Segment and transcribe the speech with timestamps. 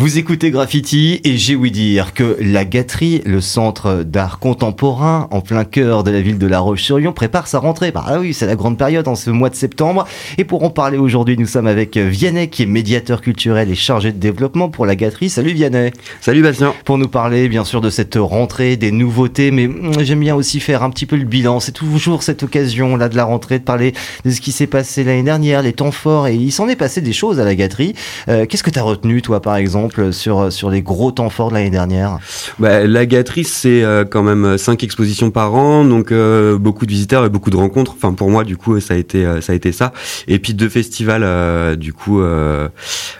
[0.00, 5.42] Vous écoutez Graffiti et j'ai ouï dire que la Gâterie, le centre d'art contemporain en
[5.42, 7.92] plein cœur de la ville de La Roche-sur-Yon, prépare sa rentrée.
[7.92, 10.06] Bah ah oui, c'est la grande période en ce mois de septembre.
[10.38, 14.10] Et pour en parler aujourd'hui, nous sommes avec Vianney qui est médiateur culturel et chargé
[14.10, 15.28] de développement pour la Gâterie.
[15.28, 15.90] Salut Vianney.
[16.22, 16.72] Salut Bastien.
[16.86, 20.60] Pour nous parler bien sûr de cette rentrée, des nouveautés, mais hum, j'aime bien aussi
[20.60, 21.60] faire un petit peu le bilan.
[21.60, 23.92] C'est toujours cette occasion là de la rentrée de parler
[24.24, 27.02] de ce qui s'est passé l'année dernière, les temps forts et il s'en est passé
[27.02, 27.92] des choses à la Gâterie.
[28.30, 29.89] Euh, Qu'est-ce que tu as retenu toi par exemple?
[30.12, 32.18] Sur, sur les gros temps forts de l'année dernière
[32.58, 36.90] bah, La gâterie, c'est euh, quand même cinq expositions par an, donc euh, beaucoup de
[36.90, 37.94] visiteurs et beaucoup de rencontres.
[37.96, 39.92] Enfin, pour moi, du coup, ça a été, euh, ça a été ça.
[40.28, 42.22] Et puis deux festivals, du coup,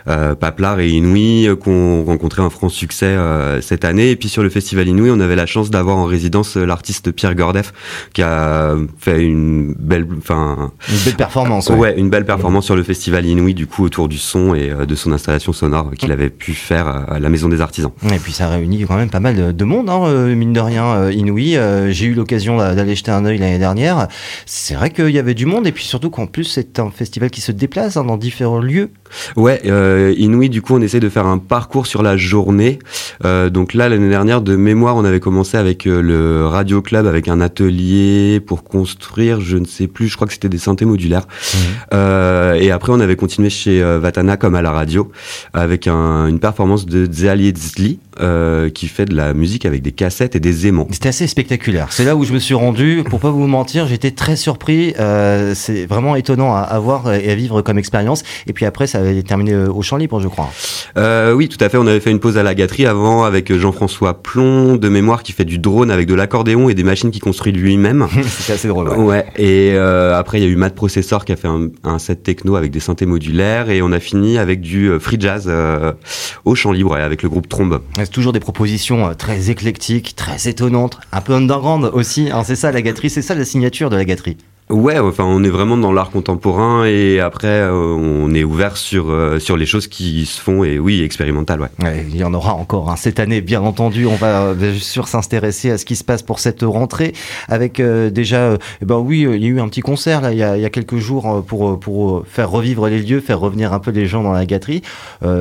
[0.06, 3.16] Paplar et Inouï, qu'on rencontrait un franc succès
[3.60, 4.10] cette année.
[4.10, 7.34] Et puis sur le festival Inouï, on avait la chance d'avoir en résidence l'artiste Pierre
[7.34, 7.72] Gordef,
[8.12, 11.68] qui a fait une belle, enfin, une belle performance.
[11.68, 11.98] Ouais.
[11.98, 15.12] une belle performance sur le festival Inouï, du coup, autour du son et de son
[15.12, 17.90] installation sonore qu'il avait pu faire à la Maison des Artisans.
[18.12, 20.86] Et puis ça réunit quand même pas mal de monde, hein, euh, mine de rien,
[20.86, 21.56] euh, Inouï.
[21.56, 24.08] Euh, j'ai eu l'occasion d'aller jeter un œil l'année dernière.
[24.46, 27.30] C'est vrai qu'il y avait du monde et puis surtout qu'en plus c'est un festival
[27.30, 28.90] qui se déplace hein, dans différents lieux.
[29.36, 32.78] Ouais, euh, Inouï, du coup, on essaie de faire un parcours sur la journée.
[33.24, 37.28] Euh, donc là, l'année dernière, de mémoire, on avait commencé avec le Radio Club, avec
[37.28, 41.26] un atelier pour construire, je ne sais plus, je crois que c'était des synthés modulaires.
[41.26, 41.56] Mmh.
[41.94, 45.10] Euh, et après, on avait continué chez Vatana, comme à la radio,
[45.52, 49.92] avec un, une performance de Zali Zli, euh, qui fait de la musique avec des
[49.92, 50.88] cassettes et des aimants.
[50.90, 51.86] C'était assez spectaculaire.
[51.90, 53.04] C'est là où je me suis rendu.
[53.08, 54.94] Pour pas vous mentir, j'étais très surpris.
[54.98, 58.24] Euh, c'est vraiment étonnant à, à, voir et à vivre comme expérience.
[58.48, 60.50] Et puis après, ça avait terminé euh, au champ libre, je crois.
[60.98, 61.78] Euh, oui, tout à fait.
[61.78, 65.30] On avait fait une pause à la gâterie avant avec Jean-François Plomb de mémoire qui
[65.30, 68.08] fait du drone avec de l'accordéon et des machines qui construit lui-même.
[68.26, 68.88] C'était assez drôle.
[68.88, 68.96] Ouais.
[68.96, 69.26] ouais.
[69.36, 72.56] Et après, il y a eu Matt Processor qui a fait un, un, set techno
[72.56, 75.50] avec des synthés modulaires et on a fini avec du free jazz
[76.44, 77.80] au champ libre et avec le groupe Trombe
[78.10, 82.30] toujours des propositions euh, très éclectiques, très étonnantes, un peu underground aussi.
[82.30, 84.36] Hein, c'est ça la gâterie, c'est ça la signature de la gâterie.
[84.70, 89.10] Ouais, enfin, on est vraiment dans l'art contemporain et après, euh, on est ouvert sur
[89.10, 91.68] euh, sur les choses qui se font et oui, expérimental, ouais.
[91.82, 92.96] ouais il y en aura encore hein.
[92.96, 94.06] cette année, bien entendu.
[94.06, 97.14] On va bien sûr s'intéresser à ce qui se passe pour cette rentrée
[97.48, 100.42] avec déjà, eh ben oui, il y a eu un petit concert là il y
[100.42, 103.80] a, il y a quelques jours pour pour faire revivre les lieux, faire revenir un
[103.80, 104.82] peu les gens dans la gâterie.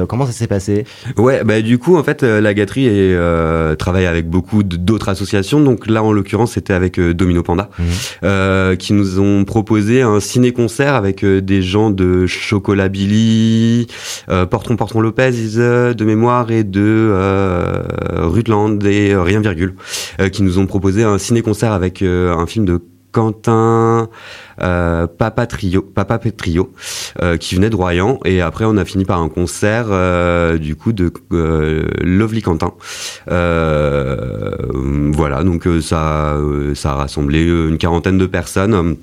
[0.08, 0.86] comment ça s'est passé?
[1.18, 5.60] Ouais, bah du coup, en fait, la gâterie est, travaille avec beaucoup d'autres associations.
[5.60, 8.76] Donc là, en l'occurrence, c'était avec Domino Panda mmh.
[8.78, 13.88] qui nous ont proposé un ciné-concert avec euh, des gens de Chocolat Billy,
[14.30, 17.14] euh, Portron Portron Lopez euh, de mémoire et de
[18.18, 19.76] Rutland et Rien Virgule,
[20.32, 22.82] qui nous ont proposé un ciné-concert avec un film de
[23.12, 24.10] Quentin
[24.62, 25.82] euh, Papa Trio,
[27.40, 28.20] qui venait de Royan.
[28.26, 29.88] Et après, on a fini par un concert
[30.60, 31.12] du coup de
[32.02, 32.74] Lovely Quentin.
[33.28, 36.38] voilà, donc ça,
[36.76, 38.98] ça a rassemblé une quarantaine de personnes.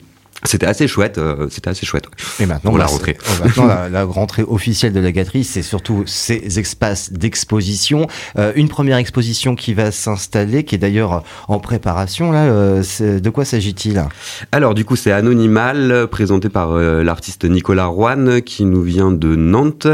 [0.45, 2.05] C'était assez chouette, euh, c'était assez chouette.
[2.39, 3.17] Et maintenant, la rentrée.
[3.43, 8.07] Maintenant, la, rentrée officielle de la gâterie, c'est surtout ces espaces d'exposition.
[8.39, 12.33] Euh, une première exposition qui va s'installer, qui est d'ailleurs en préparation.
[12.33, 14.05] Là, euh, de quoi s'agit-il?
[14.53, 19.89] Alors, du coup, c'est Anonymal, présenté par l'artiste Nicolas Rouen, qui nous vient de Nantes.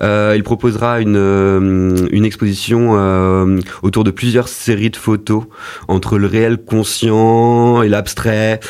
[0.00, 2.92] il proposera une, une exposition
[3.82, 5.44] autour de plusieurs séries de photos
[5.88, 8.60] entre le réel conscient et l'abstrait.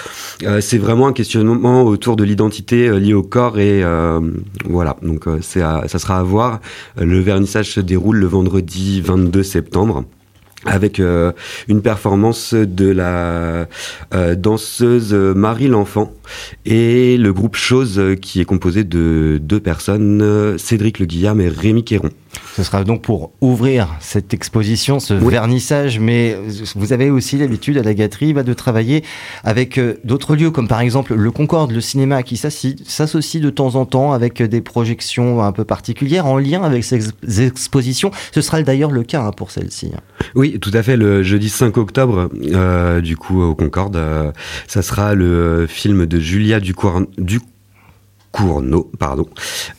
[0.61, 4.21] c'est vraiment un questionnement autour de l'identité euh, liée au corps et euh,
[4.65, 4.97] voilà.
[5.03, 6.61] Donc euh, ça sera à voir.
[6.97, 10.05] Le vernissage se déroule le vendredi 22 septembre
[10.67, 13.69] avec une performance de la
[14.35, 16.13] danseuse Marie L'Enfant
[16.67, 21.85] et le groupe Chose qui est composé de deux personnes, Cédric Le Guillaume et Rémi
[21.85, 22.11] Quéron.
[22.55, 26.37] Ce sera donc pour ouvrir cette exposition, ce vernissage, mais
[26.75, 29.05] vous avez aussi l'habitude à la gâterie bah, de travailler
[29.45, 33.77] avec euh, d'autres lieux, comme par exemple le Concorde, le cinéma, qui s'associe de temps
[33.77, 37.09] en temps avec des projections un peu particulières en lien avec ces
[37.41, 38.11] expositions.
[38.33, 39.93] Ce sera d'ailleurs le cas hein, pour celle-ci.
[40.35, 40.97] Oui, tout à fait.
[40.97, 44.33] Le jeudi 5 octobre, euh, du coup, au Concorde, euh,
[44.67, 47.41] ça sera le film de Julia Ducour du
[48.31, 49.27] Cournot, pardon,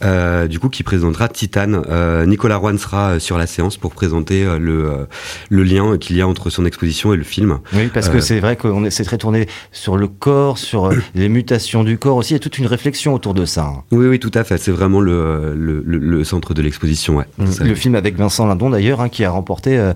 [0.04, 1.84] euh, du coup qui présentera Titane.
[1.88, 5.08] Euh, Nicolas Rouen sera euh, sur la séance pour présenter le,
[5.50, 7.60] le lien qu'il y a entre son exposition et le film.
[7.74, 11.84] Oui, parce que c'est vrai qu'on c'est très tourné sur le corps, sur les mutations
[11.84, 12.34] du corps aussi.
[12.34, 13.66] Il y a toute une réflexion autour de ça.
[13.66, 13.84] Hein.
[13.92, 14.58] Oui, oui, tout à fait.
[14.58, 17.18] C'est vraiment le, le, le, centre de l'exposition.
[17.18, 17.26] Ouais.
[17.38, 17.64] Mmh.
[17.64, 19.92] Le film avec Vincent Lindon d'ailleurs, hein, qui a remporté,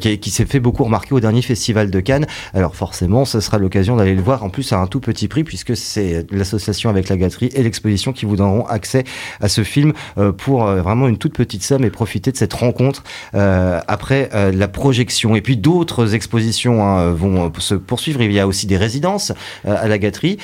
[0.00, 2.26] qui, qui s'est fait beaucoup remarquer au dernier festival de Cannes.
[2.54, 5.44] Alors forcément, ce sera l'occasion d'aller le voir en plus à un tout petit prix
[5.44, 9.04] puisque c'est l'association avec la gâterie et l'exposition qui vous donneront accès
[9.40, 9.92] à ce film
[10.38, 15.36] pour vraiment une toute petite somme et profiter de cette rencontre après la projection.
[15.36, 18.22] Et puis d'autres expositions hein, vont se poursuivre.
[18.22, 19.32] Il y a aussi des résidences
[19.64, 20.38] à la gâterie.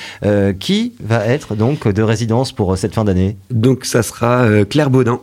[0.59, 5.19] qui va être donc de résidence pour cette fin d'année Donc ça sera Claire Baudin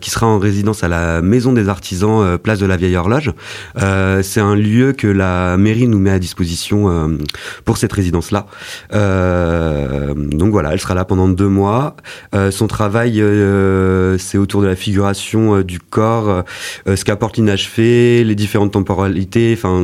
[0.00, 3.32] qui sera en résidence à la Maison des Artisans, place de la Vieille Horloge.
[3.76, 7.16] C'est un lieu que la mairie nous met à disposition
[7.64, 8.46] pour cette résidence-là.
[8.92, 11.96] Euh, donc voilà, elle sera là pendant deux mois.
[12.34, 16.44] Euh, son travail, euh, c'est autour de la figuration du corps,
[16.86, 19.54] ce qu'apporte l'inachevé, les différentes temporalités.
[19.56, 19.82] Enfin,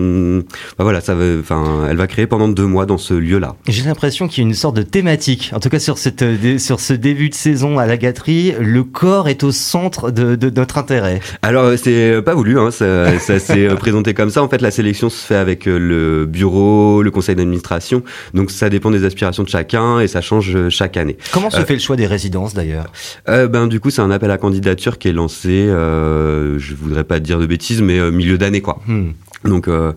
[0.79, 3.57] bah voilà, ça, enfin, elle va créer pendant deux mois dans ce lieu-là.
[3.69, 6.25] J'ai l'impression qu'il y a une sorte de thématique, en tout cas sur cette,
[6.59, 10.51] sur ce début de saison à la gâterie, le corps est au centre de, de
[10.51, 11.21] notre intérêt.
[11.43, 14.43] Alors c'est pas voulu, hein, ça, ça s'est présenté comme ça.
[14.43, 18.03] En fait, la sélection se fait avec le bureau, le conseil d'administration.
[18.35, 21.17] Donc ça dépend des aspirations de chacun et ça change chaque année.
[21.33, 22.87] Comment se euh, fait le choix des résidences d'ailleurs
[23.29, 25.67] euh, Ben du coup c'est un appel à candidature qui est lancé.
[25.69, 28.81] Euh, je voudrais pas dire de bêtises, mais milieu d'année quoi.
[28.87, 29.11] Hmm.
[29.45, 29.93] Donc, euh,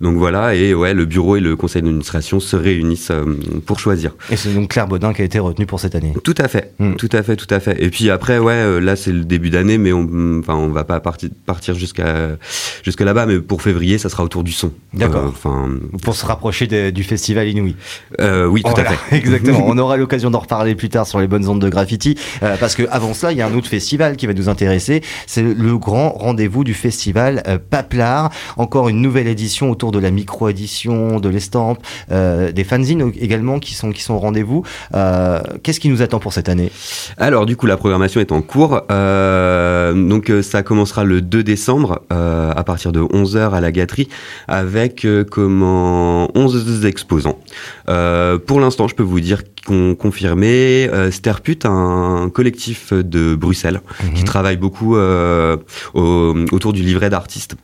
[0.00, 3.24] donc voilà, et ouais, le bureau et le conseil d'administration se réunissent euh,
[3.64, 4.12] pour choisir.
[4.30, 6.12] Et c'est donc Claire Baudin qui a été retenue pour cette année.
[6.22, 6.94] Tout à fait, hmm.
[6.94, 7.82] tout à fait, tout à fait.
[7.82, 10.84] Et puis après, ouais, euh, là c'est le début d'année, mais on, enfin, on va
[10.84, 12.36] pas partir, partir jusqu'à
[12.82, 14.72] jusque là-bas, mais pour février, ça sera autour du son.
[14.92, 15.24] D'accord.
[15.26, 15.70] Enfin,
[16.02, 17.76] pour se rapprocher du festival Inouï.
[18.18, 19.16] oui, tout à fait.
[19.16, 19.64] Exactement.
[19.66, 22.82] on aura l'occasion d'en reparler plus tard sur les bonnes ondes de graffiti, parce que
[22.90, 25.02] avant cela, il y a un autre festival qui va nous intéresser.
[25.26, 28.30] C'est le grand rendez-vous du festival Paplar.
[28.56, 31.78] Encore une nouvelle édition autour de la micro-édition, de l'estampe,
[32.10, 34.64] euh, des fanzines également qui sont, qui sont au rendez-vous.
[34.94, 36.70] Euh, qu'est-ce qui nous attend pour cette année?
[37.16, 38.82] Alors du coup, la programmation est en cours.
[38.90, 44.08] Euh, donc ça commencera le 2 décembre à partir de 11h à la gâterie
[44.48, 47.38] avec comment 11 exposants.
[47.86, 53.80] pour l'instant, je peux vous dire qu'on confirmé Sterput, un collectif de Bruxelles
[54.14, 54.24] qui mhm.
[54.24, 57.56] travaille beaucoup autour du livret d'artistes.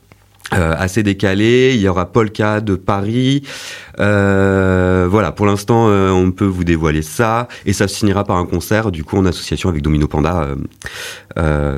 [0.53, 1.73] Euh, assez décalé.
[1.75, 3.43] Il y aura Polka de Paris.
[3.99, 7.47] Euh, voilà, pour l'instant, euh, on peut vous dévoiler ça.
[7.65, 10.47] Et ça se finira par un concert, du coup, en association avec Domino Panda,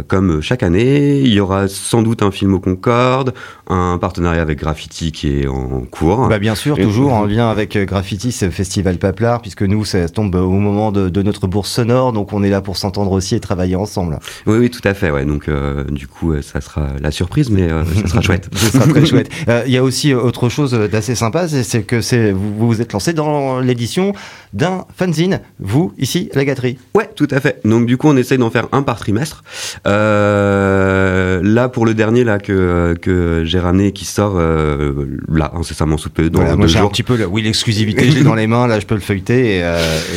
[0.07, 1.19] comme chaque année.
[1.19, 3.33] Il y aura sans doute un film au Concorde,
[3.67, 6.27] un partenariat avec Graffiti qui est en cours.
[6.27, 10.07] Bah bien sûr, toujours en lien avec Graffiti, c'est le festival Paplar, puisque nous, ça
[10.07, 13.35] tombe au moment de, de, notre bourse sonore, donc on est là pour s'entendre aussi
[13.35, 14.19] et travailler ensemble.
[14.45, 15.11] Oui, oui, tout à fait.
[15.11, 15.25] Ouais.
[15.25, 15.49] Donc,
[15.89, 18.49] du coup, ça sera la surprise, mais ça sera chouette.
[18.55, 19.29] Ce sera très chouette.
[19.47, 22.81] Euh, il y a aussi euh, autre chose d'assez sympa, c'est que c'est vous vous
[22.81, 24.13] êtes lancé dans l'édition
[24.53, 26.77] d'un fanzine, vous ici à la gâterie.
[26.95, 27.61] Ouais, tout à fait.
[27.65, 29.43] Donc du coup, on essaye d'en faire un par trimestre.
[29.87, 35.97] Euh, là, pour le dernier là que que j'ai ramené, qui sort euh, là incessamment
[35.97, 38.67] sous peu dans moi j'ai un petit peu oui l'exclusivité, je l'ai dans les mains,
[38.67, 39.75] là je peux le feuilleter et,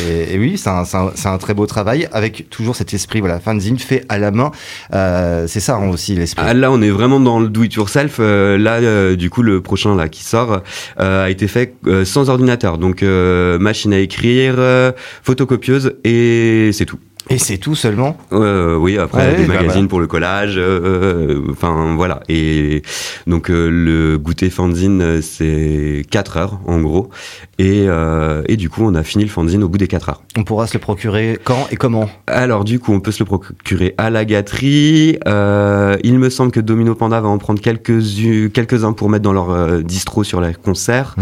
[0.09, 3.39] et, et oui, c'est un, un, un, très beau travail avec toujours cet esprit voilà
[3.39, 4.51] fanzine fait à la main.
[5.47, 6.43] c'est ça hein, aussi l'esprit.
[6.45, 8.17] Ah, là, on est vraiment dans le do it yourself.
[8.19, 10.61] Euh, là, euh, du coup, le prochain là qui sort
[10.99, 11.73] euh, a été fait
[12.05, 14.55] sans ordinateur, donc machine à écrire,
[15.23, 16.99] photocopieuse et c'est tout.
[17.29, 21.95] Et c'est tout seulement euh, Oui, après des bah, magazines pour le collage, euh, enfin
[21.95, 22.19] voilà.
[22.27, 22.81] Et
[23.27, 27.09] donc euh, le goûter fanzine, c'est 4 heures en gros.
[27.59, 27.85] Et,
[28.47, 30.23] et du coup, on a fini le fanzine au bout des 4 heures.
[30.37, 32.09] On pourra se le procurer quand et comment?
[32.27, 35.17] Alors du coup, on peut se le procurer à la gâterie.
[35.25, 38.01] il me semble que Domino Panda va en prendre quelques
[38.51, 41.15] quelques-uns pour mettre dans leur distro sur les concerts.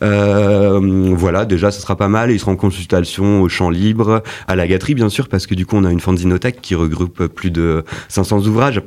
[0.00, 1.14] Mhm.
[1.14, 2.30] voilà, déjà, ce sera pas mal.
[2.30, 5.54] Ils seront en consultation au champ libre, à la gâterie bien sûr, parce parce que
[5.54, 8.82] du coup, on a une fanzinothèque qui regroupe plus de 500 ouvrages.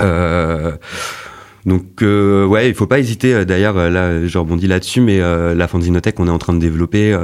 [0.00, 0.76] Euh,
[1.66, 3.34] donc euh, ouais, il faut pas hésiter.
[3.34, 6.54] Euh, d'ailleurs, euh, là, je rebondis là-dessus, mais euh, la fanzinothèque, on est en train
[6.54, 7.16] de développer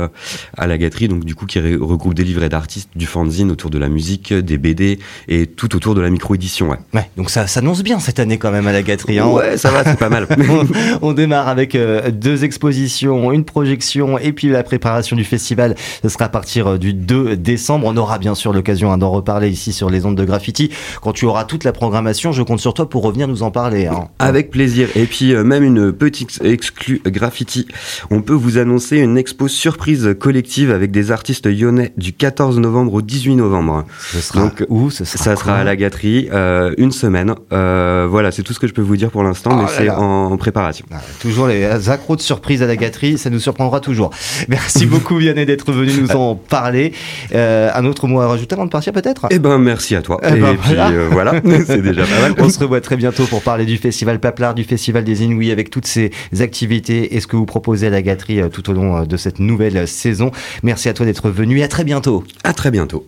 [0.57, 3.79] à la gâterie, donc du coup qui regroupe des livrets d'artistes, du fanzine autour de
[3.79, 6.71] la musique, des BD et tout autour de la micro-édition.
[6.71, 6.79] Ouais.
[6.95, 7.09] ouais.
[7.17, 9.19] Donc ça s'annonce bien cette année quand même à la gâterie.
[9.19, 10.27] Hein ouais, ça va, c'est pas mal.
[11.03, 15.77] on, démarre avec deux expositions, une projection et puis la préparation du festival.
[16.03, 17.87] Ce sera à partir du 2 décembre.
[17.87, 20.71] On aura bien sûr l'occasion hein, d'en reparler ici sur les ondes de graffiti.
[21.01, 23.87] Quand tu auras toute la programmation, je compte sur toi pour revenir nous en parler.
[23.87, 24.09] Hein.
[24.33, 24.89] Avec plaisir.
[24.97, 27.69] Et puis euh, même une petite exclue graffiti.
[28.11, 32.95] On peut vous annoncer une expo surprise collective avec des artistes lyonnais du 14 novembre
[32.95, 33.85] au 18 novembre.
[34.11, 37.35] Ce sera où Ça sera à la gâterie, euh, une semaine.
[37.53, 39.91] Euh, voilà, c'est tout ce que je peux vous dire pour l'instant, mais oh c'est
[39.91, 40.87] en, préparation.
[40.91, 44.13] Ah, toujours les accros de surprise à la gâterie, ça nous surprendra toujours.
[44.49, 46.95] Merci beaucoup Vianney d'être venu nous en parler.
[47.35, 49.27] un autre mot à rajouter avant de partir peut-être?
[49.31, 50.19] Eh ben merci à toi.
[50.23, 50.75] Eh Et, ben, puis
[51.11, 51.35] voilà,
[51.67, 52.35] c'est déjà pas mal.
[52.39, 55.69] On se revoit très bientôt pour parler du festival paplard du Festival des Inouïs avec
[55.69, 56.11] toutes ces
[56.41, 59.87] activités et ce que vous proposez à la gâterie tout au long de cette nouvelle
[59.87, 60.31] saison.
[60.63, 62.25] Merci à toi d'être venu et à très bientôt.
[62.45, 63.05] À très bientôt.